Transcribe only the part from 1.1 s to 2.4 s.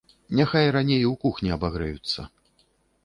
кухні абагрэюцца.